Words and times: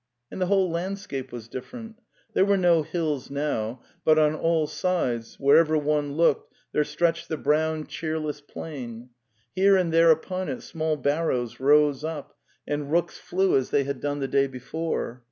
And 0.31 0.41
the 0.41 0.47
whole 0.47 0.67
landscape 0.71 1.31
was 1.31 1.47
different. 1.47 1.99
'There 2.33 2.45
were 2.45 2.57
no 2.57 2.81
hills 2.81 3.29
now, 3.29 3.83
but 4.03 4.17
on 4.17 4.33
all 4.33 4.65
sides, 4.65 5.35
wherever 5.39 5.77
one 5.77 6.13
looked, 6.17 6.51
there 6.71 6.83
stretched 6.83 7.29
the 7.29 7.37
brown 7.37 7.85
cheerless 7.85 8.41
plain; 8.41 9.09
here 9.53 9.77
and 9.77 9.93
there 9.93 10.09
upon 10.09 10.49
it 10.49 10.61
small 10.63 10.97
barrows 10.97 11.59
rose 11.59 12.03
up 12.03 12.35
and 12.67 12.91
rooks 12.91 13.19
flew 13.19 13.55
as 13.55 13.69
they 13.69 13.83
had 13.83 14.01
done 14.01 14.17
the 14.17 14.27
day 14.27 14.47
before. 14.47 15.19